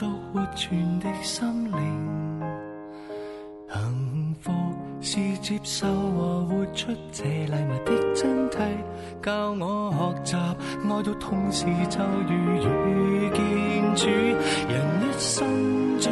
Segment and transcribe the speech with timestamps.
[0.00, 2.40] 作活存的心灵，
[3.70, 4.50] 幸福
[5.02, 8.56] 是接受和活出这礼物的真谛，
[9.22, 9.92] 教我
[10.24, 14.06] 学习爱到痛时就如遇见主。
[14.70, 16.10] 人一生最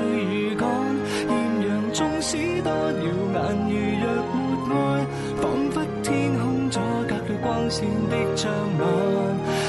[0.50, 0.68] 如赶，
[1.30, 1.32] 艳
[1.66, 3.72] 阳纵使多耀眼，如
[4.04, 4.06] 若
[4.68, 5.06] 没爱，
[5.40, 8.84] 仿佛天空阻隔了光线的障眼。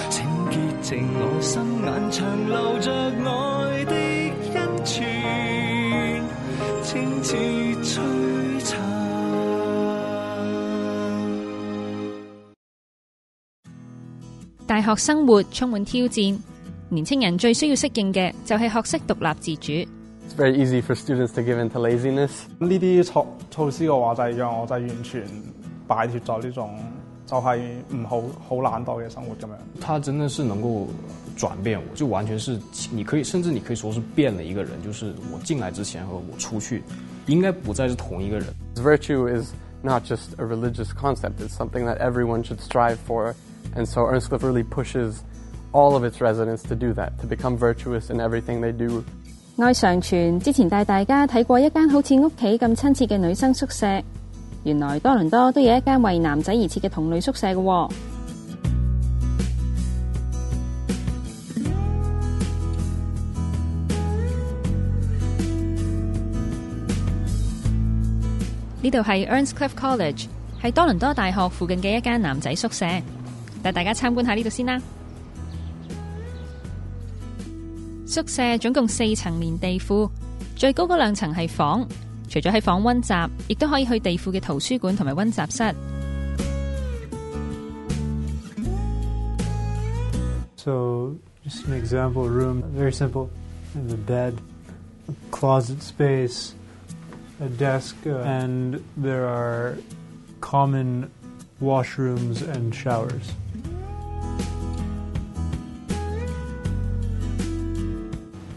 [0.09, 3.48] 请洁净我心眼，长留着爱
[6.99, 7.35] 清似
[7.81, 8.77] 璀璨。
[14.67, 16.37] 大學生活充滿挑戰，
[16.89, 19.71] 年青人最需要適應嘅就係學識獨立自主。
[20.27, 22.31] It's very easy for students to give in to laziness.
[22.59, 25.23] 呢啲措措施嘅話，就係讓我就係完全
[25.87, 26.79] 擺脱咗呢種
[27.25, 27.59] 就係
[27.95, 29.55] 唔好好懶惰嘅生活咁樣。
[29.79, 30.87] 他真的是能够
[31.39, 32.59] 转变我，就完全是
[32.91, 34.73] 你可以，甚至你可以说是变了一个人。
[34.83, 36.83] 就是我进来之前和我出去，
[37.27, 38.47] 应该不再是同一个人。
[38.75, 43.33] Virtue is not just a religious concept, it's something that everyone should strive for.
[43.73, 45.21] And so Earnscliffe really pushes
[45.71, 49.01] all of its residents to do that, to become virtuous in everything they do.
[49.57, 53.85] 愛常傳之前帶大家睇過一間好似屋企咁親切嘅女生宿舍，
[54.63, 57.91] 原來多倫多都有一間為男仔而設嘅同類宿舍嘅喎。
[68.81, 70.27] 呢度系 Earnscliffe College，
[70.61, 72.85] 系多伦多大学附近嘅一间男仔宿舍，
[73.61, 74.81] 带大家参观下呢度先啦。
[78.05, 80.09] 宿舍总共四层连地库，
[80.55, 81.85] 最高嗰兩層係房，
[82.29, 83.13] 除咗喺房温习，
[83.49, 85.75] 亦都可以去地库嘅图书馆同埋温习室。
[90.55, 91.15] So,
[91.45, 93.29] just an example room, very simple.
[93.75, 94.33] There's a bed,
[95.31, 96.51] closet space,
[97.39, 99.77] a desk, uh, and there are
[100.41, 101.09] common
[101.61, 103.33] washrooms and showers.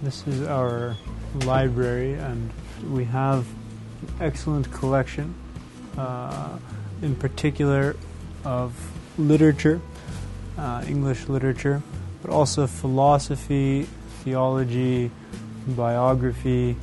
[0.02, 0.96] This is our
[1.44, 2.50] library, and
[2.90, 3.46] we have
[4.02, 5.34] an excellent collection,
[5.96, 6.58] uh,
[7.02, 7.96] in particular
[8.44, 8.74] of
[9.16, 9.80] literature,
[10.58, 11.82] uh, English literature,
[12.20, 13.86] but also philosophy,
[14.24, 15.10] theology,
[15.68, 16.76] biography.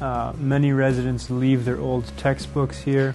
[0.00, 3.14] Uh, many residents leave their old textbooks here,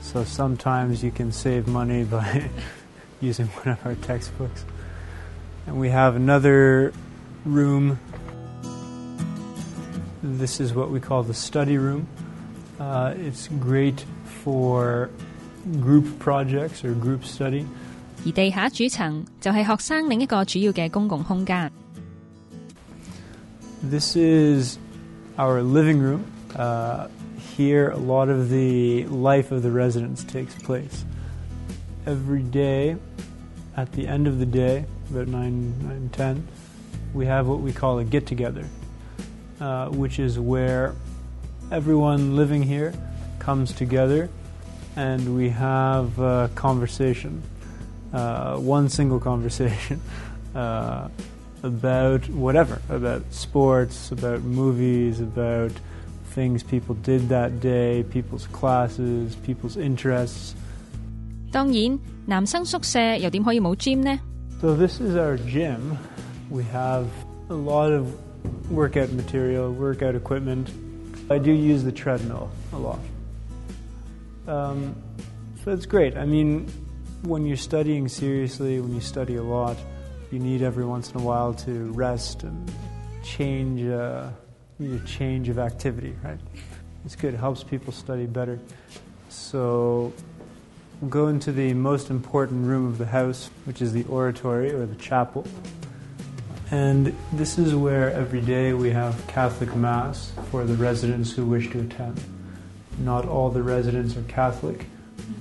[0.00, 2.48] so sometimes you can save money by
[3.20, 4.64] using one of our textbooks.
[5.66, 6.92] And we have another
[7.44, 7.98] room.
[10.22, 12.06] This is what we call the study room.
[12.78, 14.04] Uh, it's great
[14.44, 15.10] for
[15.80, 17.66] group projects or group study.
[18.24, 21.70] 而地下主层就系学生另一个主要嘅公共空间。
[23.90, 24.78] This is
[25.37, 26.31] our living room.
[26.55, 27.07] Uh,
[27.55, 31.05] here, a lot of the life of the residents takes place.
[32.05, 32.97] Every day,
[33.75, 36.47] at the end of the day, about 9, 9 10,
[37.13, 38.65] we have what we call a get together,
[39.59, 40.95] uh, which is where
[41.71, 42.93] everyone living here
[43.39, 44.29] comes together
[44.95, 47.43] and we have a conversation,
[48.13, 50.01] uh, one single conversation.
[51.62, 55.70] Uh, about whatever, about sports, about movies, about
[56.34, 60.54] things people did that day, people's classes, people's interests.
[61.52, 64.18] 当然，男生宿舍又点可以冇 gym 呢？
[64.60, 65.96] So this is our gym.
[66.50, 67.06] We have
[67.48, 68.06] a lot of
[68.70, 70.68] workout material, workout equipment.
[71.28, 72.98] I do use the treadmill a lot.
[74.46, 74.94] Um,
[75.64, 76.16] so it's great.
[76.16, 76.66] I mean,
[77.22, 79.76] when you're studying seriously, when you study a lot,
[80.31, 82.71] you need every once in a while to rest and
[83.23, 83.83] change.
[83.85, 84.29] Uh,
[84.79, 86.39] need a change of activity, right?
[87.05, 87.33] It's good.
[87.33, 88.59] It helps people study better.
[89.29, 90.13] So
[91.01, 94.85] we'll go into the most important room of the house, which is the oratory or
[94.85, 95.47] the chapel.
[96.69, 101.69] And this is where every day we have Catholic Mass for the residents who wish
[101.71, 102.21] to attend.
[102.99, 104.85] Not all the residents are Catholic,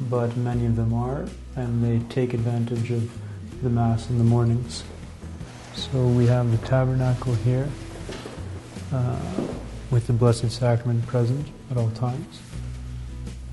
[0.08, 3.10] but many of them are, and they take advantage of
[3.61, 4.83] the Mass in the mornings.
[5.75, 7.67] So we have the tabernacle here
[8.91, 9.15] uh,
[9.89, 12.39] with the Blessed Sacrament present at all times.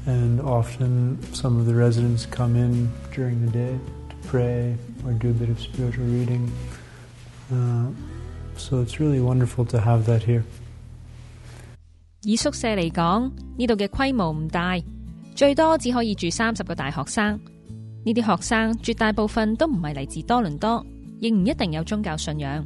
[0.06, 3.78] And often some of the residents come in during the day
[4.08, 6.50] to pray or do a bit of spiritual reading.
[7.52, 7.90] Uh,
[8.56, 10.44] so it's really wonderful to have that here.
[12.22, 14.82] 以宿舍嚟讲，呢度嘅规模唔大，
[15.36, 17.38] 最多只可以住三十个大学生。
[18.04, 20.84] 呢啲学生绝大部分都唔系嚟自多伦多，
[21.18, 22.64] 亦唔一定有宗教信仰。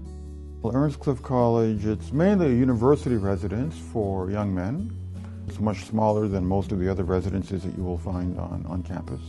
[0.63, 4.91] Well, Earnscliffe College, it's mainly a university residence for young men.
[5.49, 8.83] It's much smaller than most of the other residences that you will find on, on
[8.85, 9.21] campus.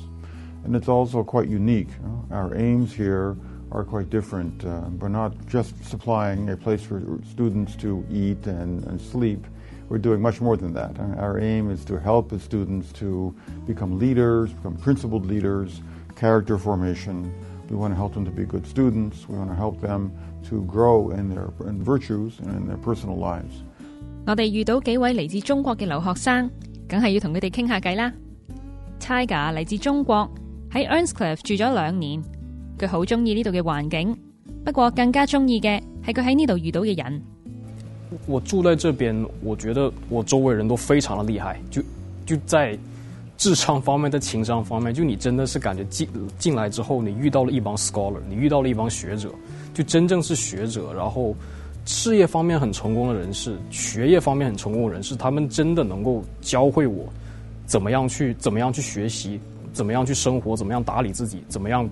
[0.63, 1.89] And it's also quite unique.
[1.89, 2.25] you know.
[2.29, 3.35] Our aims here
[3.71, 4.63] are quite different.
[4.63, 9.47] Uh, we're not just supplying a place for students to eat and, and sleep.
[9.89, 10.99] We're doing much more than that.
[10.99, 13.33] Uh, Our aim is to help the students to
[13.65, 15.81] become leaders, become principled leaders,
[16.18, 17.24] character formation.
[17.70, 19.28] We want to help them to be good students.
[19.28, 20.10] We want to help them
[20.48, 23.62] to grow in their in virtues and in their personal lives.
[24.26, 26.50] 我哋遇到幾位嚟自中國嘅留學生，
[26.88, 28.12] 梗係要同佢哋傾下偈啦。
[29.00, 29.52] Tiger
[30.70, 32.22] Earnscliffe 住咗兩年，
[32.78, 34.16] 佢好中意呢度嘅環境，
[34.64, 37.22] 不過更加中意嘅係佢喺呢度遇到嘅人。
[38.26, 41.82] 我住在這邊，我覺得我周圍人都非常的厲害，就
[42.26, 42.78] 就在
[43.38, 46.06] 智商方面，在情商方面，就你真的是感觉进
[46.38, 49.30] 进来之后，你遇到了一帮 scholar，你遇到了一帮学者，
[49.72, 51.34] 就真正是学者，然后
[51.86, 57.06] 事业方面很成功的人士，学业方面很成功的人士，他们真的能够教会我
[57.64, 59.38] 怎么样去怎么样去学习，
[59.72, 61.88] 怎么样去生活，怎么样打理自己，怎么样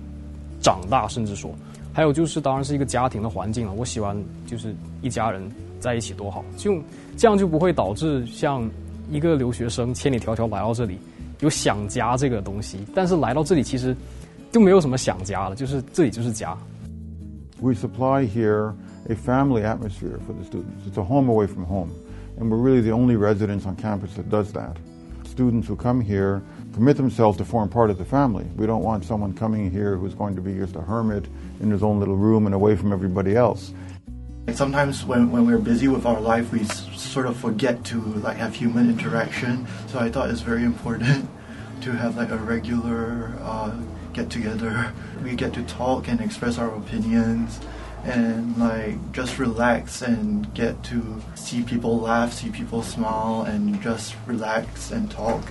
[0.61, 1.49] 长大，甚至说，
[1.93, 3.71] 还有就是当然是一个家庭的环境了。
[3.71, 5.49] 我喜欢就是一家人
[5.79, 6.77] 在一起多好，就
[7.15, 8.69] 这样就不会导致像
[9.09, 10.99] 一个留学生千里迢迢来到这里
[11.40, 13.96] 有想家这个东西，但是来到这里其实
[14.50, 16.56] 就没有什么想家了，就是这里就是家。
[17.60, 18.74] We supply here
[19.08, 20.86] a family atmosphere for the students.
[20.86, 21.90] It's a home away from home.
[22.38, 24.76] And we're really the only residence on campus that does that.
[25.24, 26.42] Students who come here
[26.74, 28.44] commit themselves to form part of the family.
[28.56, 31.26] We don't want someone coming here who's going to be just a hermit
[31.60, 33.72] in his own little room and away from everybody else.
[34.52, 38.37] Sometimes when, when we're busy with our life, we s- sort of forget to like
[38.37, 39.67] have human interaction.
[39.87, 41.29] So I thought it's very important
[41.81, 43.75] to have like a regular uh,
[44.13, 44.93] get together.
[45.23, 47.59] We get to talk and express our opinions
[48.03, 54.15] and like just relax and get to see people laugh, see people smile, and just
[54.25, 55.43] relax and talk.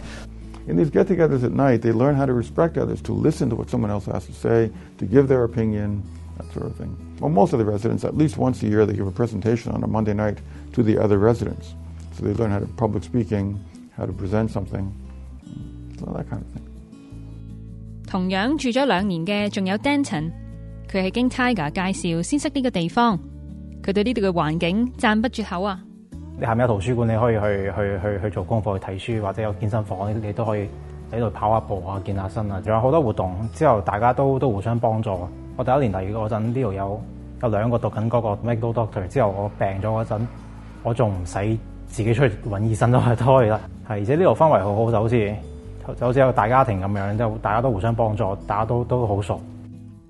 [0.66, 3.56] In these get togethers at night, they learn how to respect others, to listen to
[3.56, 6.02] what someone else has to say, to give their opinion,
[6.37, 6.95] that sort of thing.
[7.19, 9.83] Well, most of the residents, at least once a year, they give a presentation on
[9.83, 10.37] a Monday night
[10.73, 11.73] to the other residents.
[12.13, 13.59] So they learn how to public speaking,
[13.97, 14.91] how to present something,
[15.99, 16.63] so that kind of thing.
[18.07, 20.31] 同样住咗两年嘅仲有 Denton，
[20.91, 23.19] 佢系经 Tiger 介绍先识呢个地方，
[23.81, 25.81] 佢对呢度嘅环境赞不绝口啊！
[26.37, 30.67] 你下面有图书馆，你可以去去去去做功课、去睇书，或者有健身房，你你都可以
[31.13, 33.49] 喺度跑下步啊、健下身啊，仲有好多活动。
[33.53, 35.09] 之后大家都都互相帮助。
[35.56, 37.00] 我第一年嚟嗰陣，呢度有
[37.42, 39.08] 有兩個讀緊嗰個 medical doctor。
[39.08, 40.20] 之後我病咗嗰陣，
[40.82, 43.60] 我仲唔使自己出去揾醫生都係 都可以啦。
[43.88, 45.34] 係，而且呢度氛圍好好，就好似
[45.98, 49.40] 就好似一個大家庭咁樣，就大家都互相幫助，大家都都好熟。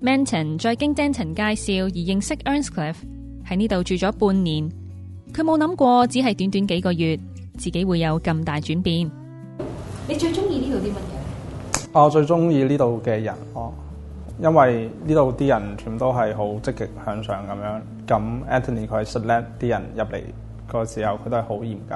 [0.01, 2.97] Manton 再經 Denton 介紹而認識 Earnscliffe，
[3.49, 4.69] 喺呢度住咗半年，
[5.33, 7.17] 佢冇諗過只係短短幾個月，
[7.57, 9.09] 自己會有咁大轉變。
[10.07, 12.03] 你最中意呢度啲乜嘢？
[12.03, 13.73] 我最中意呢度嘅人咯，
[14.38, 17.80] 因為呢度啲人全部都係好積極向上咁樣。
[18.06, 20.22] 咁 Anthony 佢係 select 啲人入嚟
[20.66, 21.94] 個時候，佢都係好嚴格。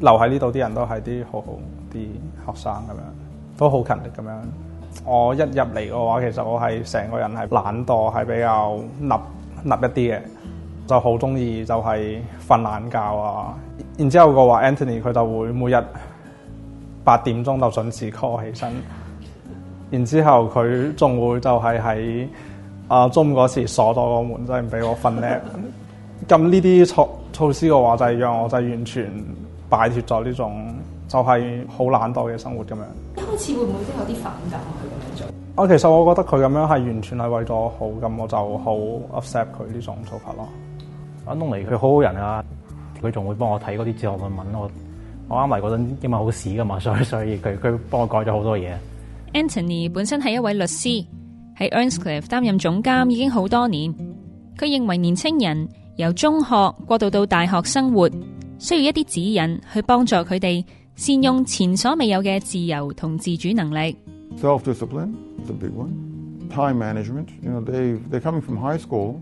[0.00, 1.46] 留喺呢度啲人都係啲好好
[1.92, 1.96] 啲
[2.46, 4.36] 學生咁樣，都好勤力咁樣。
[5.04, 9.14] 我一入嚟嘅話，其實我係成個人係懶惰，係比較立
[9.64, 10.20] 立一啲嘅，
[10.86, 13.54] 就好中意就係瞓懶覺啊。
[13.96, 15.84] 然之後嘅話，Anthony 佢就會每日
[17.04, 18.72] 八點鐘就準時 call 起身。
[19.90, 22.26] 然之後佢仲會就係喺
[22.88, 25.40] 啊中午嗰時鎖咗個門，真係唔俾我瞓咧。
[26.28, 29.12] 咁呢啲措措施嘅話，就係讓我就係完全
[29.68, 30.74] 擺脱咗呢種
[31.08, 32.78] 就係好懶惰嘅生活咁樣。
[33.16, 35.26] 一開始會唔會都有啲反感佢咁樣做？
[35.54, 40.48] 我其實我覺得佢咁樣係完全係為咗我好，咁我就好 accept 佢呢種做法咯。
[41.26, 42.42] 阿東尼佢好好人啊，
[43.02, 44.46] 佢仲會幫我睇嗰啲哲學論文。
[44.54, 44.70] 我
[45.28, 48.72] 我啱嚟嗰陣英文好屎噶嘛，所以所以佢佢幫我改咗好多嘢。
[49.37, 51.05] Anthony 本身係一位律師，
[51.59, 53.93] 喺 Earnscliffe 擔任總監已經好多年。
[54.57, 58.09] 佢認為年青人由中學過渡到大學生活，
[58.57, 60.65] 需要一啲指引去幫助佢哋
[60.95, 63.95] 善用前所未有嘅自由同自主能力。
[64.41, 65.13] Self discipline
[65.43, 65.91] is a big one.
[66.49, 67.27] Time management.
[67.43, 69.19] You know, they they're coming from high school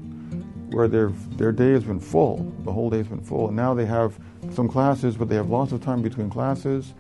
[0.72, 2.40] where their their day has been full.
[2.64, 4.12] The whole day's been full, and now they have
[4.54, 6.94] some classes, but they have lots of time between classes,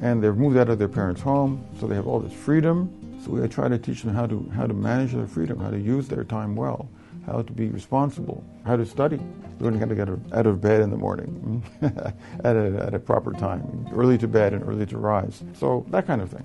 [0.00, 2.88] and they've moved out of their parents' home, so they have all this freedom.
[3.24, 5.78] So we try to teach them how to how to manage their freedom, how to
[5.78, 6.88] use their time well,
[7.26, 9.20] how to be responsible, how to study,
[9.60, 13.32] learning how to get out of bed in the morning at, a, at a proper
[13.32, 13.62] time,
[13.94, 15.44] early to bed and early to rise.
[15.54, 16.42] So that kind of thing.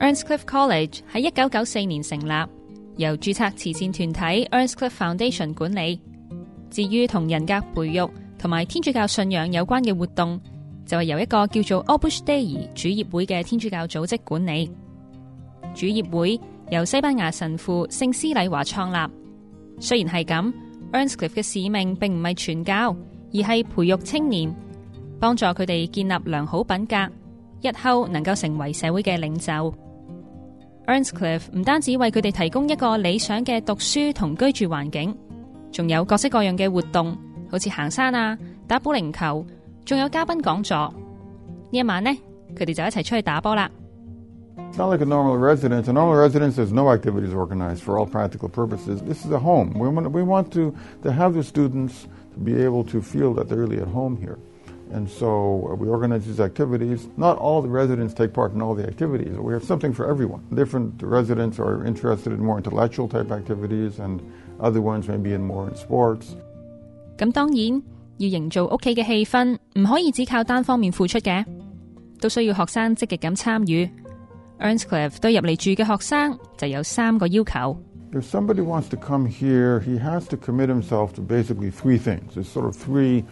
[0.00, 2.48] Earnscliffe College 喺一九九四年成立，
[2.96, 6.00] 由註冊慈善團體 Earnscliffe Foundation 管理。
[6.70, 10.40] 至於同人格培育同埋天主教信仰有關嘅活動，
[10.92, 14.70] 就係由一個叫做 Opus Dei 主業會嘅天主教組織管理。
[15.74, 19.12] 主業會由西班牙神父聖斯禮華創立。
[19.80, 20.52] 雖然係咁
[20.92, 22.94] ，Earnscliff 嘅使命並唔係傳教，
[23.32, 24.54] 而係培育青年，
[25.18, 26.96] 幫助佢哋建立良好品格，
[27.66, 29.74] 日後能夠成為社會嘅領袖。
[30.86, 35.16] Earnscliff 唔單止為佢哋提供一個理想嘅讀書同居住環境，
[35.72, 37.16] 仲有各式各樣嘅活動，
[37.50, 38.36] 好似行山啊、
[38.68, 39.46] 打保齡球，
[39.85, 40.77] 仲有嘉宾讲座。
[41.71, 42.09] 呢一晚呢，
[42.55, 43.69] 佢哋就一齐出去打波啦。
[44.71, 45.87] It's not like a normal residence.
[45.87, 49.01] A normal residence, there's no activities organized for all practical purposes.
[49.01, 49.73] This is a home.
[49.77, 53.47] We want, we want to, to have the students to be able to feel that
[53.47, 54.37] they're really at home here.
[54.91, 57.07] And so uh, we organize these activities.
[57.17, 59.37] Not all the residents take part in all the activities.
[59.37, 60.43] We have something for everyone.
[60.53, 64.21] Different residents are interested in more intellectual type activities, and
[64.59, 66.35] other ones may be in more in sports.
[67.17, 67.81] 咁当然
[68.18, 71.44] 要營造屋企嘅氣氛，唔可以只靠單方面付出嘅，
[72.20, 73.90] 都需要學生積極咁參與。
[74.60, 75.18] Earnscliffe
[78.20, 82.34] somebody wants to come here, he has to commit himself to basically three things.
[82.34, 83.24] There's sort of three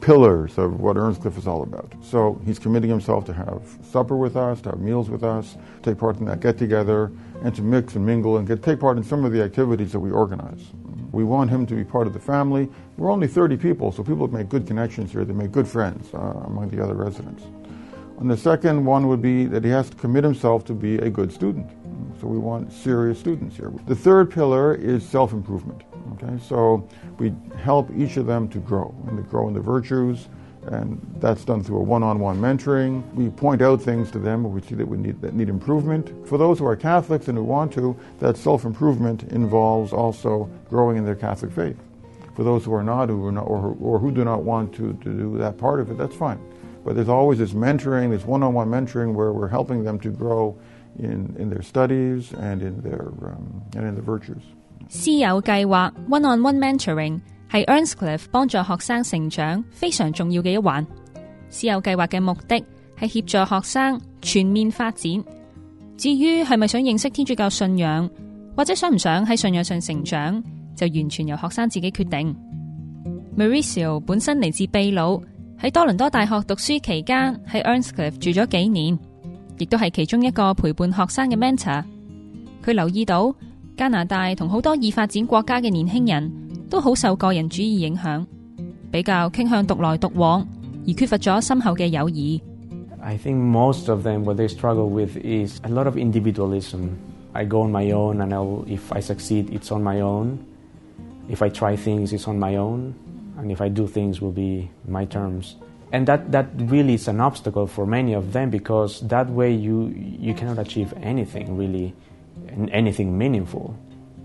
[0.00, 1.94] pillars of what Earnscliffe is all about.
[2.02, 5.98] So he's committing himself to have supper with us, to have meals with us, take
[5.98, 7.12] part in that get together,
[7.42, 10.00] and to mix and mingle and get, take part in some of the activities that
[10.00, 10.72] we organize.
[11.12, 12.68] We want him to be part of the family.
[12.96, 15.24] We're only 30 people, so people make good connections here.
[15.24, 17.44] They make good friends uh, among the other residents.
[18.18, 21.10] And the second one would be that he has to commit himself to be a
[21.10, 21.70] good student.
[22.20, 23.72] So we want serious students here.
[23.86, 25.82] The third pillar is self improvement.
[26.12, 26.88] Okay, so
[27.18, 30.28] we help each of them to grow and to grow in the virtues,
[30.67, 33.01] and that's done through a one-on-one mentoring.
[33.15, 36.11] We point out things to them where we see that we need that need improvement.
[36.27, 41.05] For those who are Catholics and who want to, that self-improvement involves also growing in
[41.05, 41.77] their Catholic faith.
[42.35, 44.73] For those who are not, who are not or, who- or who do not want
[44.75, 46.39] to, to do that part of it, that's fine.
[46.85, 50.57] But there's always this mentoring, this one-on-one mentoring, where we're helping them to grow
[50.97, 54.43] in, in their studies and in their um, and in the virtues.
[54.89, 57.21] 师友计划 （one-on-one mentoring）
[57.54, 60.84] 係 Earnscliffe 幫助學生成長非常重要嘅一環。
[61.52, 62.56] 師友計劃嘅目的
[62.98, 65.12] 係協助學生全面發展。
[65.96, 68.10] 至於係咪想認識天主教信仰，
[68.56, 70.42] 或者想唔想喺信仰上成長，
[70.74, 72.34] 就完全由學生自己決定。
[73.38, 75.22] Maricio 本身嚟自秘魯，
[75.60, 78.98] 喺多倫多大學讀書期間喺 Earnscliff 住咗幾年，
[79.58, 81.84] 亦都係其中一個陪伴學生嘅 mentor。
[82.64, 83.32] 佢留意到
[83.76, 86.32] 加拿大同好多已發展國家嘅年輕人
[86.69, 88.25] 都好受个人主义影响，
[88.91, 90.47] 比较倾向独来独往，
[90.87, 92.41] 而缺乏咗深厚嘅友谊。
[93.01, 96.97] I think most of them, what they struggle with is a lot of individualism.
[97.33, 100.39] I go on my own, and I'll, if I succeed, it's on my own.
[101.29, 102.93] If I try things, it's on my own.
[103.37, 105.55] And if I do things, will be my terms.
[105.91, 109.93] And that, that really is an obstacle for many of them because that way you,
[110.19, 111.93] you cannot achieve anything really,
[112.49, 113.73] and anything meaningful.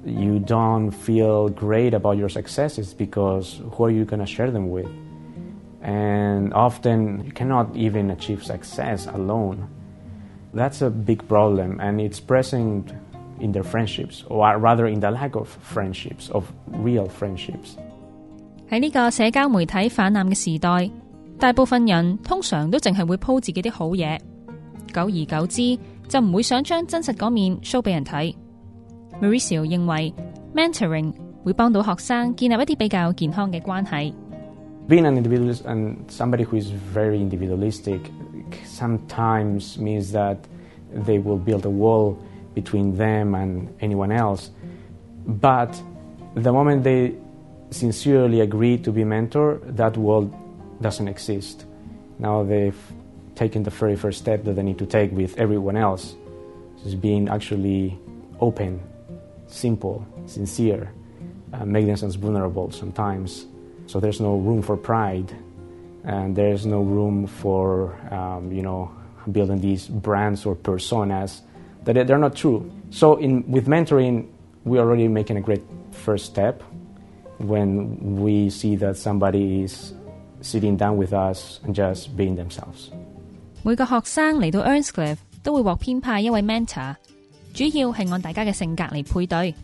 [0.04, 4.68] You don't feel great about your successes because who are you going to share them
[4.70, 4.88] with?
[5.84, 9.68] and often you cannot even achieve success alone.
[10.54, 12.90] That's a big problem, and it's present
[13.38, 17.76] in their friendships, or rather in the lack of friendships, of real friendships.
[18.70, 20.90] 喺呢个社交媒体泛滥嘅时代，
[21.38, 24.18] 大部分人通常都净系会 po 自己啲好嘢，
[24.92, 28.34] 久而久之就唔会想将真实嗰面 show 俾人睇。
[29.20, 30.12] Mauricio 认为
[30.54, 31.12] mentoring
[31.44, 34.12] 会帮到学生建立一啲比较健康嘅关系。
[34.88, 38.00] Being an individualist and somebody who is very individualistic
[38.64, 40.36] sometimes means that
[40.92, 42.16] they will build a wall
[42.54, 44.50] between them and anyone else.
[45.26, 45.80] But
[46.34, 47.14] the moment they
[47.70, 50.30] sincerely agree to be mentor, that wall
[50.80, 51.64] doesn't exist.
[52.18, 52.78] Now they've
[53.34, 56.14] taken the very first step that they need to take with everyone else.
[56.84, 57.98] Is being actually
[58.40, 58.78] open,
[59.49, 60.91] simple, sincere,
[61.53, 63.45] uh, make themselves vulnerable sometimes.
[63.87, 65.35] So there's no room for pride,
[66.03, 68.91] and there's no room for um, you know
[69.31, 71.41] building these brands or personas
[71.83, 72.71] that they're not true.
[72.91, 74.27] So in with mentoring,
[74.63, 76.63] we're already making a great first step
[77.39, 79.93] when we see that somebody is
[80.41, 82.91] sitting down with us and just being themselves.
[83.63, 87.08] 每個學生嚟到 Earnscliffe mentor。
[87.53, 89.55] 主要係按大家嘅性格嚟配對。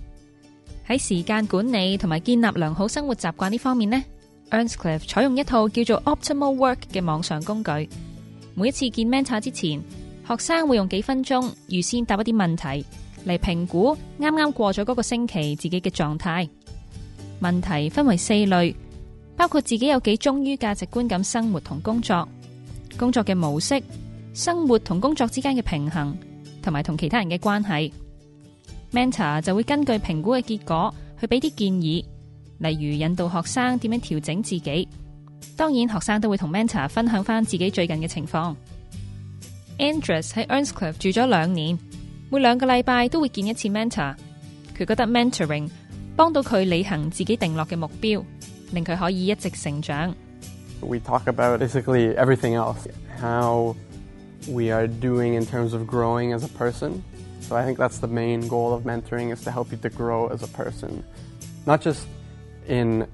[0.88, 4.04] 喺時間管理同埋建立良好生活習慣呢方面呢
[4.52, 7.72] earnscliff 采用一套叫做 Optimal Work 嘅網上工具。
[8.54, 9.82] 每一次見 mentor 之前，
[10.28, 12.86] 學生會用幾分鐘預先答一啲問題
[13.28, 16.48] 嚟評估啱啱過咗嗰個星期自己嘅狀態。
[17.42, 18.76] 問題分為四類，
[19.36, 22.28] 包括自己有幾忠於價值觀咁生活同工作，
[22.98, 23.82] 工作嘅模式，
[24.34, 26.16] 生活同工作之間嘅平衡，
[26.66, 27.92] 同埋同其他人嘅關係。
[28.92, 32.04] Mentor 就會根據評估嘅結果去俾啲建議，
[32.58, 34.88] 例如引導學生點樣調整自己。
[35.56, 38.56] 當然，學生都會同 Mentor 分享翻自己最近嘅情況。
[39.78, 41.78] Andrews 喺 Earnscliffe 住咗兩年，
[42.32, 44.16] 每兩個禮拜都會見一次 Mentor。
[44.76, 45.70] 佢覺得 Mentoring
[46.16, 48.24] 幫到佢履行自己定落嘅目標，
[48.72, 50.16] 令佢可以一直成長。
[50.82, 52.88] We talk about basically everything else,
[53.22, 53.76] how
[54.48, 57.04] we are doing in terms of growing as a person.
[57.42, 60.28] So I think that's the main goal of mentoring is to help you to grow
[60.28, 61.04] as a person.
[61.66, 62.08] Not just
[62.68, 63.08] in,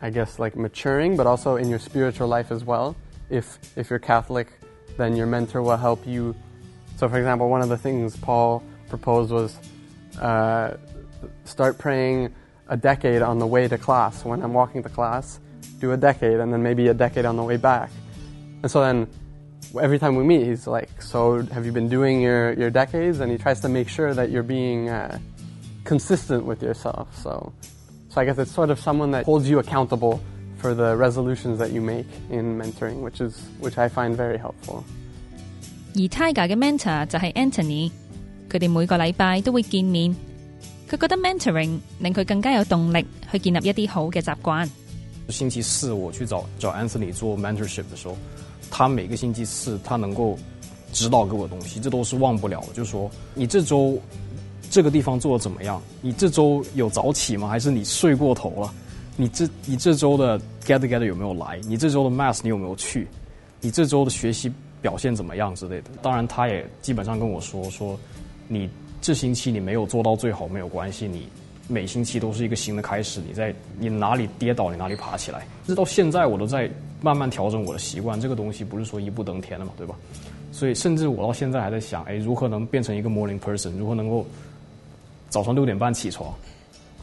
[0.00, 2.96] I guess, like maturing, but also in your spiritual life as well.
[3.28, 4.52] If, if you're Catholic,
[4.96, 6.34] then your mentor will help you.
[6.96, 9.58] So, for example, one of the things Paul proposed was
[10.20, 10.76] uh,
[11.44, 12.34] start praying
[12.68, 14.24] a decade on the way to class.
[14.24, 15.40] When I'm walking to class,
[15.80, 17.90] do a decade, and then maybe a decade on the way back.
[18.62, 19.08] And so then
[19.81, 23.19] every time we meet, he's like, So, have you been doing your, your decades?
[23.19, 25.17] And he tries to make sure that you're being uh,
[25.83, 27.07] consistent with yourself.
[27.17, 27.51] So,
[28.09, 30.19] so, I guess it's sort of someone that holds you accountable
[30.57, 34.83] for the resolutions that you make in mentoring, which, is, which I find very helpful.
[35.93, 37.91] 而 Tiger 嘅 mentor 就系 Anthony，
[38.49, 40.15] 佢哋每个礼拜都会见面。
[40.89, 44.69] 佢觉得 mentoring 令佢更加有动力去建立一啲好嘅习惯。
[45.29, 48.17] 星期四我去找找 Anthony 做 mentorship 的时候，
[48.70, 50.38] 他每个星期四他能够
[50.92, 52.68] 指导给我东西，这都是忘不了的。
[52.74, 53.98] 就说，你这周
[54.70, 55.80] 这个地方做的怎么样？
[56.00, 57.48] 你这周有早起吗？
[57.48, 58.72] 还是你睡过头了？
[59.16, 61.58] 你这你这周的 get together 有没有来？
[61.66, 63.08] 你这周的 mass 你有没有去？
[63.60, 64.52] 你这周的学习
[64.82, 65.90] 表现怎么样之类的？
[66.02, 67.98] 当然，他也基本上跟我说说，
[68.46, 68.68] 你
[69.00, 71.28] 这星期你没有做到最好没有关系，你
[71.68, 73.20] 每星期都是一个新的开始。
[73.26, 75.46] 你在你哪里跌倒，你哪里爬起来。
[75.66, 78.20] 直到现在，我都在慢慢调整我的习惯。
[78.20, 79.94] 这个东西不是说一步登天的嘛，对吧？
[80.52, 83.76] 所以，甚至我到现在还在想，哎，如何能变成一个 morning person？
[83.76, 84.24] 如何能够
[85.28, 86.32] 早上六点半起床，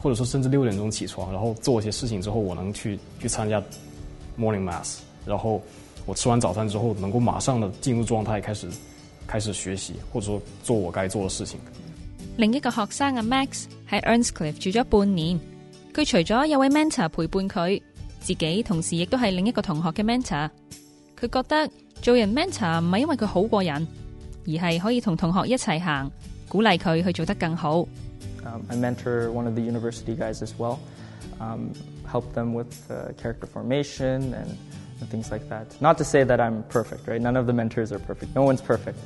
[0.02, 3.62] 或者说甚至六点钟起床，然后做一些事情之后，我能去去参加
[4.36, 5.62] morning mass，然后
[6.04, 8.66] 我吃完早餐之后能够马上的进入状态，开始
[9.26, 11.60] 开始学习，或者说做我该做的事情。
[12.36, 15.38] 另一个学生阿 Max 喺 Earnscliffe 住咗半年，
[15.92, 17.80] 佢除咗有位 mentor 陪伴佢，
[18.20, 20.50] 自己同时亦都系另一个同学嘅 mentor。
[21.16, 21.70] 佢觉得
[22.02, 23.86] 做人 mentor 唔系因为佢好过人，
[24.46, 26.10] 而系可以同同学一齐行，
[26.48, 27.86] 鼓励佢去做得更好。
[28.44, 30.78] Um, I mentor one of the university guys as well,
[31.40, 31.70] um,
[32.04, 34.48] help them with uh, character formation and,
[35.00, 35.66] and things like that.
[35.80, 37.20] Not to say that I'm perfect, right?
[37.22, 38.34] None of the mentors are perfect.
[38.34, 38.98] No one's perfect.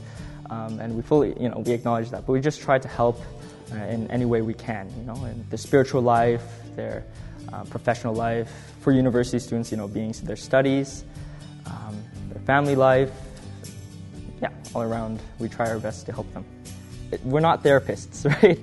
[0.50, 2.26] Um, and we fully, you know, we acknowledge that.
[2.26, 3.20] But we just try to help
[3.72, 6.42] uh, in any way we can, you know, in their spiritual life,
[6.74, 7.04] their
[7.52, 11.04] uh, professional life, for university students, you know, being to their studies,
[11.66, 13.10] um, their family life.
[14.40, 16.44] Yeah, all around, we try our best to help them.
[17.24, 18.58] We're not therapists, right?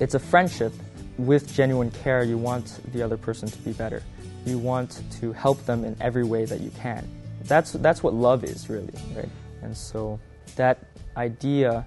[0.00, 0.72] It's a friendship
[1.18, 2.24] with genuine care.
[2.24, 4.02] You want the other person to be better.
[4.46, 7.06] You want to help them in every way that you can.
[7.44, 9.28] That's, that's what love is, really, right?
[9.62, 10.18] And so
[10.56, 10.78] that
[11.16, 11.84] idea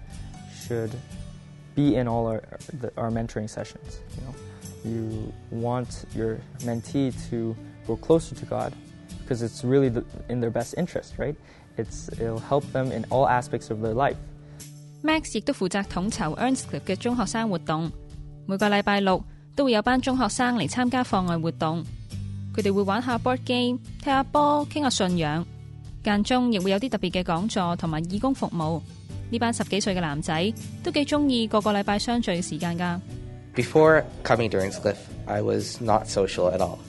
[0.66, 0.92] should
[1.76, 2.44] be in all our,
[2.98, 4.00] our mentoring sessions.
[4.16, 4.36] You know,
[4.86, 7.56] you want your mentee to
[7.86, 8.74] grow closer to God
[9.22, 11.36] because it's really the, in their best interest, right?
[11.78, 14.18] It's, it'll help them in all aspects of their life.
[15.04, 17.92] Max 亦都負責統籌 Earnscliffe 嘅中學生活動，
[18.46, 19.24] 每個禮拜六
[19.56, 21.84] 都會有班中學生嚟參加課外活動。
[22.56, 25.44] 佢哋會玩下 board game、踢下波、傾下信仰，
[26.04, 28.82] 間中亦會有啲特別嘅講座同埋義工服務。
[33.56, 36.80] before coming to Earnscliffe, I was not social at all.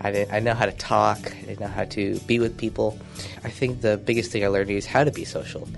[0.00, 1.18] I didn't, I know how to talk.
[1.18, 2.98] I didn't know how to be with people.
[3.44, 5.68] I think the biggest thing I learned is how to be social.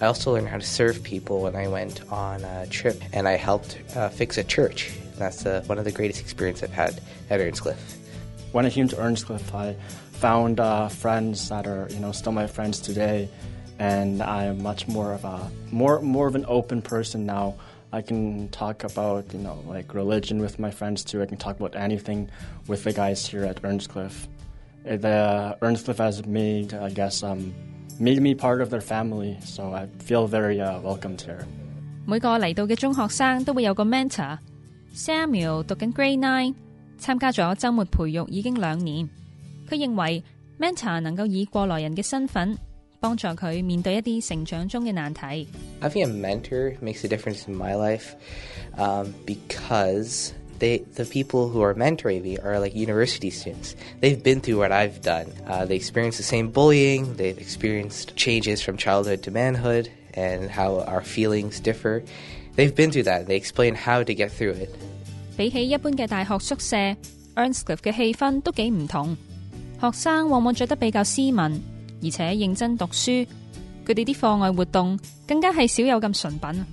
[0.00, 3.36] I also learned how to serve people when I went on a trip, and I
[3.36, 4.92] helped uh, fix a church.
[5.16, 7.98] That's uh, one of the greatest experiences I've had at Earnscliffe.
[8.52, 9.74] When I came to Earnscliffe, I
[10.12, 13.28] found uh, friends that are, you know, still my friends today
[13.82, 17.54] and I'm much more of a more more of an open person now.
[17.92, 21.20] I can talk about you know like religion with my friends too.
[21.20, 22.28] I can talk about anything
[22.68, 24.28] with the guys here at Earnscliffe.
[24.88, 27.52] Uh, the Earnscliffe has made I guess um,
[27.98, 31.44] made me part of their family, so I feel very uh, welcomed here.
[32.06, 34.38] 每個嚟到嘅中學生都會有個 mentor。
[34.94, 36.54] Samuel 讀緊 Grade Nine，
[37.00, 39.08] 參加咗週末培育已經兩年。
[39.68, 40.22] 佢認為
[40.60, 42.56] mentor 能夠以過來人嘅身份。
[43.01, 45.47] 帮助佢面对一啲成长中嘅难题。
[45.81, 48.15] Having a mentor makes a difference in my life
[48.77, 53.75] um, because they, the people who are mentoring me are like university students.
[54.01, 55.27] They've been through what I've done.
[55.45, 57.15] Uh, they experienced the same bullying.
[57.15, 62.01] They've experienced changes from childhood to manhood and how our feelings differ.
[62.55, 63.27] They've been through that.
[63.27, 64.69] They explain how to get through it.
[65.37, 66.75] 比起一般嘅大学宿舍，
[67.35, 69.15] Earnscliffe 嘅气氛都几唔同。
[69.79, 71.61] 学生往往着得比较斯文，
[72.02, 73.26] 而且認真讀書。
[73.84, 76.66] 佢哋啲課外活動更加係少有咁純品。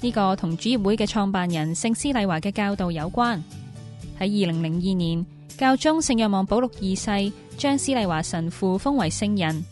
[0.00, 3.40] 呢、個同主業會嘅創辦人聖斯麗華嘅教導有關。
[4.18, 9.64] 喺二零零二年，教宗聖若望保禄二世將斯麗華神父封為聖人。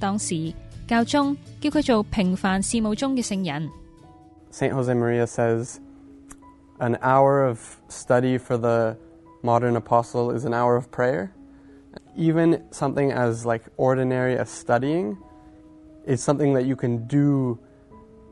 [0.00, 0.52] 當時
[0.88, 3.68] 教宗叫佢做平凡事務中嘅聖人。
[4.50, 5.76] Saint Jose Maria says,
[6.78, 8.96] an hour of study for the
[9.42, 11.28] modern apostle is an hour of prayer.
[12.16, 15.16] Even something as like ordinary as studying
[16.06, 17.58] is something that you can do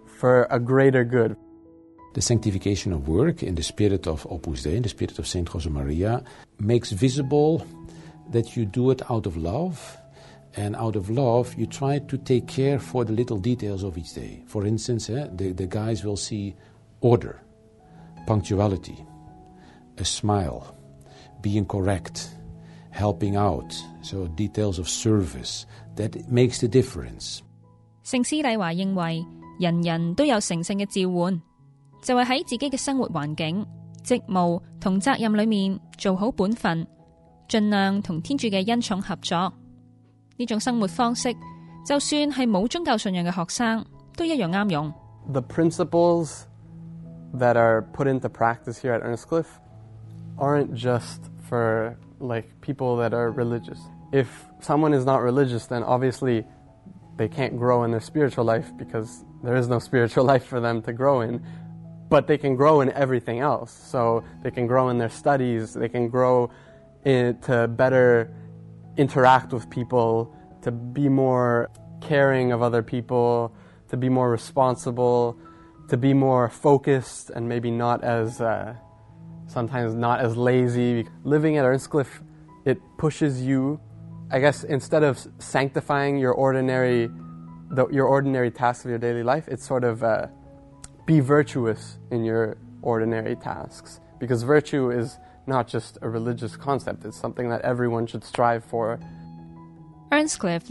[0.07, 1.37] for a greater good.
[2.15, 5.49] The sanctification of work in the spirit of Opus Dei, in the spirit of Saint
[5.49, 6.25] Josemaria,
[6.59, 7.65] makes visible
[8.31, 9.97] that you do it out of love,
[10.57, 14.15] and out of love you try to take care for the little details of each
[14.15, 14.43] day.
[14.47, 16.57] For instance, eh, the, the guys will see
[17.01, 17.41] order,
[18.27, 19.05] punctuality,
[19.99, 20.75] a smile,
[21.41, 22.31] being correct,
[22.99, 25.63] helping out, so details of service
[25.97, 27.41] that makes the difference。
[28.05, 29.25] 聖施禮華認為
[29.61, 31.41] 人人都有誠性嘅召喚，
[32.03, 33.65] 就係喺自己嘅生活環境、
[34.05, 36.87] 職務同責任裏面做好本分，
[37.49, 39.53] 盡量同天主嘅恩寵合作。
[40.37, 41.33] 呢種生活方式，
[41.85, 43.85] 就算係冇宗教信仰嘅學生
[44.17, 44.93] 都一樣啱用。
[45.33, 46.45] The principles
[47.35, 49.59] that are put into practice here at Earnscliffe
[50.39, 51.19] aren't just
[51.51, 53.81] for like people that are religious.
[54.13, 56.45] If someone is not religious, then obviously
[57.17, 60.83] they can't grow in their spiritual life because there is no spiritual life for them
[60.83, 61.45] to grow in.
[62.09, 63.71] But they can grow in everything else.
[63.73, 66.51] So they can grow in their studies, they can grow
[67.05, 68.35] in, to better
[68.97, 73.55] interact with people, to be more caring of other people,
[73.89, 75.39] to be more responsible,
[75.89, 78.75] to be more focused, and maybe not as uh,
[79.59, 81.05] sometimes not as lazy.
[81.25, 82.23] Living at Earnscliffe,
[82.65, 83.81] it pushes you,
[84.31, 87.11] I guess, instead of sanctifying your ordinary,
[87.77, 90.29] the, your ordinary tasks of your daily life, it's sort of uh,
[91.07, 93.99] be virtuous in your ordinary tasks.
[94.21, 95.19] Because virtue is
[95.49, 99.01] not just a religious concept, it's something that everyone should strive for.
[100.13, 100.71] Earnscliffe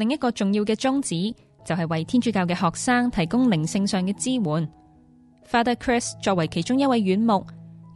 [5.47, 7.45] Father Chris 作為其中一位院牧，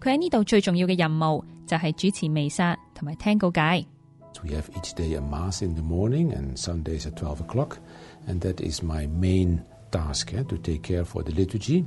[0.00, 3.84] 佢喺呢度最重要嘅任务就系主持弥撒同埋听告解。
[4.44, 7.78] We have each day a Mass in the morning and Sundays at 12 o'clock,
[8.28, 11.84] and that is my main task eh, to take care for the liturgy,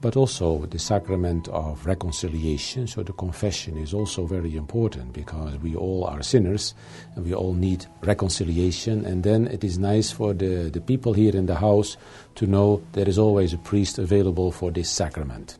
[0.00, 2.86] but also the sacrament of reconciliation.
[2.86, 6.74] So the confession is also very important because we all are sinners
[7.16, 9.04] and we all need reconciliation.
[9.04, 11.96] And then it is nice for the, the people here in the house
[12.36, 15.58] to know there is always a priest available for this sacrament.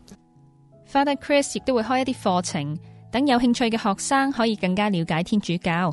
[0.94, 2.78] Father Chris 亦都會開一啲課程，
[3.10, 5.92] 等有興趣嘅學生可以更加了解天主教。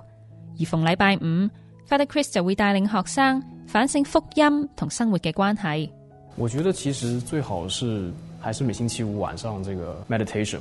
[0.58, 1.48] 而逢禮拜五
[1.88, 5.88] ，Father Chris 就會帶領學生反省福音同生活嘅關係。
[6.36, 10.60] 我覺得其實最好是還是每星期五晚上這個 meditation，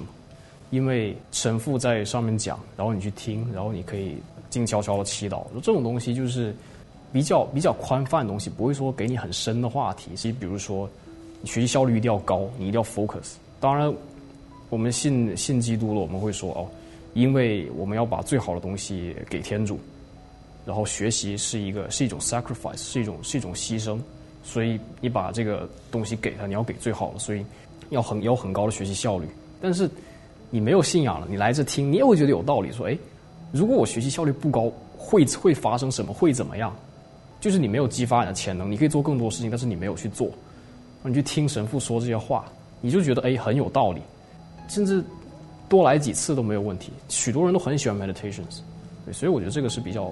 [0.70, 4.16] 因為神父在上面講，然後你去聽，然後你可以
[4.50, 5.44] 靜悄悄的祈禱。
[5.56, 6.56] 這種東西就是
[7.12, 10.16] 比較比較寬泛的東西，不會說給你很深的話題。
[10.16, 10.90] 其實，比如說
[11.42, 13.34] 你學習效率一定要高，你一定要 focus。
[13.60, 13.94] 當然，
[14.70, 16.68] 我们信信基督了，我们会说哦，
[17.14, 19.80] 因为我们要把最好的东西给天主，
[20.66, 24.00] 然后学习是一个是一种 sacrifice，是一种是一种牺牲。
[24.44, 27.46] 所以你把这个东西给他，你要给最好的，所以
[27.90, 29.28] 要很有很高的学习效率。
[29.62, 29.90] 但是
[30.50, 32.72] 你没有信仰了，你来这听，你也会觉得有道理。
[32.72, 32.98] 說，誒，
[33.52, 36.14] 如果我学习效率不高，会会发生什么？
[36.14, 36.74] 会怎么样？
[37.42, 40.30] 就是你没有激发你的潜能，你可以做更多事情，但是你没有去做。
[41.04, 42.46] 你去听神父说这些话，
[42.82, 44.02] 你就觉得誒很有道理，
[44.70, 45.04] 甚至
[45.68, 46.94] 多来几次都没有问题。
[47.10, 48.62] 许多人都很喜欢 meditations，
[49.12, 50.10] 所以我觉得这个是比较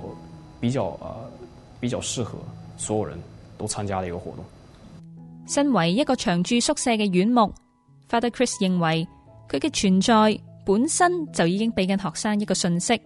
[0.59, 1.31] 比较啊、呃、
[1.79, 2.37] 比较适合
[2.75, 3.17] 所有人。
[3.59, 4.45] 都参加的一个活动。
[5.47, 7.51] 身為一個長住宿舍嘅院牧
[8.07, 9.07] ，Father Chris 認為
[9.49, 13.01] 佢嘅存在本身就已經俾緊學生一個訊息，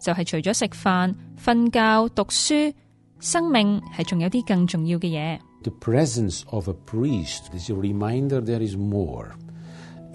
[0.00, 1.12] 就係、是、除咗食飯、
[1.44, 2.72] 瞓覺、讀書，
[3.18, 5.40] 生命係仲有啲更重要嘅嘢。
[5.64, 9.30] The presence of a priest is a reminder there is more.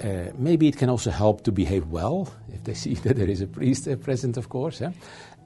[0.02, 3.42] Uh, maybe it can also help to behave well if they see that there is
[3.42, 4.80] a priest present, of course.
[4.80, 4.90] Eh?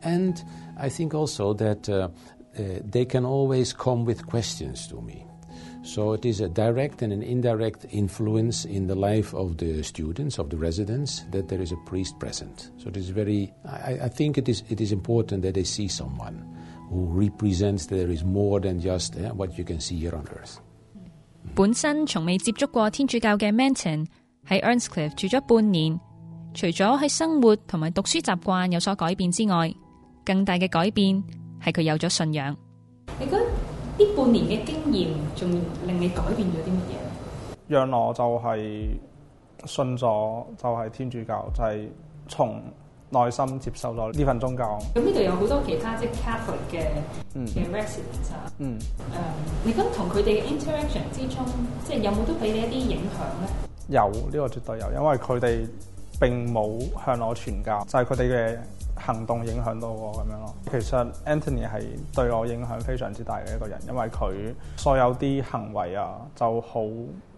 [0.03, 0.43] And
[0.79, 2.09] I think also that uh,
[2.57, 5.27] uh, they can always come with questions to me.
[5.83, 10.39] So it is a direct and an indirect influence in the life of the students,
[10.39, 12.71] of the residents, that there is a priest present.
[12.79, 15.89] So it is very, I, I think it is, it is important that they see
[15.89, 16.43] someone
[16.89, 20.27] who represents that there is more than just eh, what you can see here on
[20.29, 20.61] earth.
[21.55, 24.07] 本身从未接触过天主教嘅 Manton
[24.50, 26.00] 喺 Earnscliffe 住咗半年，
[26.54, 29.72] 除咗喺生活同埋读书習慣有所改變之外，
[30.26, 31.24] 更大嘅改變
[31.64, 32.56] 係佢有咗信仰。
[33.20, 35.50] 你覺得呢半年嘅經驗仲
[35.86, 36.98] 令你改變咗啲乜嘢？
[37.68, 38.88] 讓我就係
[39.66, 41.88] 信咗就係天主教，就係、
[42.28, 42.62] 從
[43.12, 44.80] 內心接受咗呢份宗教。
[44.96, 46.86] 咁呢度有好多其他即係 Catholic 嘅
[47.36, 48.84] 嗯嘅 residents 啊，嗯，誒、
[49.66, 51.46] 你覺得同佢哋嘅 interaction 之中，
[51.86, 53.69] 即係有冇都俾你一啲影響咧？
[53.89, 55.67] 有呢、個絕對有，因為佢哋
[56.21, 58.59] 並冇向我傳教，就係佢哋嘅
[58.97, 60.55] 行動影響到我咁樣咯。
[60.71, 61.83] 其實 Anthony 係
[62.15, 66.81] 對我影響非常之大嘅一個人，因為佢所有啲行為啊就好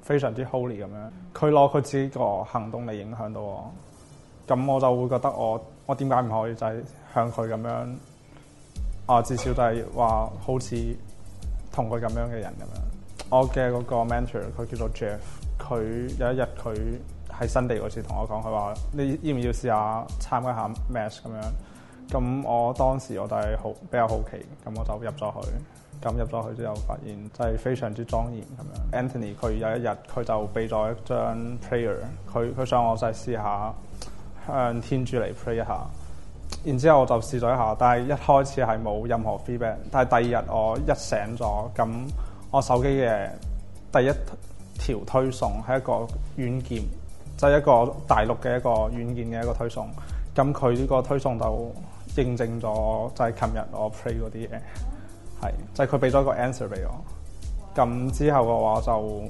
[0.02, 1.10] 非常之 holy 咁樣。
[1.34, 3.70] 佢攞佢自己個行動嚟影響到我，
[4.46, 6.82] 咁我就會覺得我我點解唔可以就係
[7.14, 7.96] 向佢咁樣
[9.06, 9.22] 啊？
[9.22, 10.96] 至少就係話好似
[11.72, 12.89] 同佢咁樣嘅人咁樣。
[13.30, 15.18] 我嘅嗰個 mentor 佢叫做 Jeff，
[15.58, 15.80] 佢
[16.18, 16.98] 有一日佢
[17.40, 21.42] 喺新地嗰次同我講，佢話你要唔要試下參加下 mass 咁樣？
[22.08, 25.50] 咁我當時我就係好比較好奇，咁我就入咗去。
[25.98, 29.08] 咁入咗去之後，發現真係非常之莊嚴咁樣。
[29.08, 31.96] Anthony 佢有一日佢就俾咗一張 prayer，
[32.32, 33.74] 佢佢想我就係試下
[34.46, 35.86] 向天主嚟 pray 一下。
[36.64, 39.76] 然之後我就試咗一下，但係一開始係冇任何 feedback。
[39.90, 41.88] 但係第二日我一醒咗，咁
[42.51, 43.29] 我手機嘅
[43.91, 44.11] 第一
[44.77, 45.91] 條推送係一個
[46.37, 46.83] 軟件，
[47.37, 49.89] 就係、一個大陸嘅一個軟件嘅一個推送。
[50.35, 51.71] 咁佢呢個推送就
[52.15, 54.59] 認證咗，就係琴日我 pray 嗰啲嘢，
[55.41, 57.03] 係就係佢俾咗個 answer 俾我。
[57.73, 59.23] 咁之後嘅話就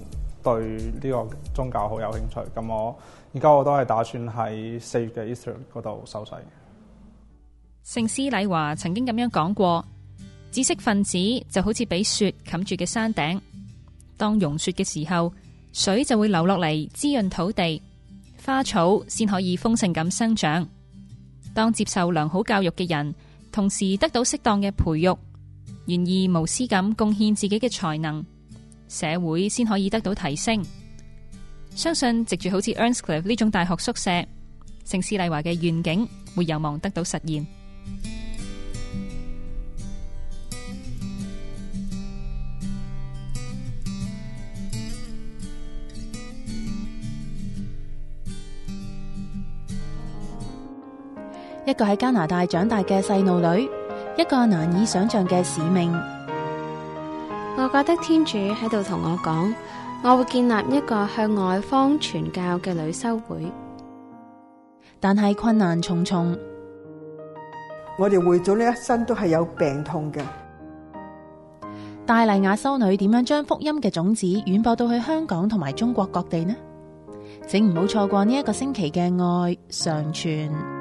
[0.44, 0.66] 對
[1.02, 2.40] 呢個宗教好有興趣。
[2.56, 2.96] 咁我
[3.34, 6.32] 而家我都係打算喺四月嘅 Easter 嗰度收洗。
[7.84, 9.86] 聖施禮華曾經咁樣講過：
[10.52, 11.18] 知識分子
[11.50, 13.40] 就好似俾雪冚住嘅山頂，
[14.18, 15.34] 當融雪嘅時候，
[15.72, 17.82] 水就會流落嚟滋潤土地，
[18.44, 20.68] 花草先可以豐盛咁生長。
[21.54, 23.16] 當接受良好教育嘅人，
[23.52, 25.18] 同時得到適當嘅培育，
[25.86, 28.24] 願意無私咁貢獻自己嘅才能，
[28.90, 30.62] 社會先可以得到提升。
[31.74, 34.12] 相信藉住好似 Earnscliff 呢種大學宿舍，
[34.86, 37.48] 聖施禮華嘅願景會有望得到實現。
[51.66, 53.70] 一個喺加拿大長大嘅細路女，
[54.18, 55.94] 一個難以想象嘅使命。
[57.58, 59.54] 我覺得天主喺度同我講，
[60.04, 63.52] 我會建立一個向外方傳教嘅女修會。
[65.00, 66.38] 但係困難重重。
[67.98, 70.22] 我哋會祖呢一生都係有病痛嘅。
[72.06, 76.56] 大麗亞修女點樣將福音嘅種子遠播到去香港同埋中國各地呢？
[77.48, 80.81] 請唔好錯過呢一個星期嘅愛常傳。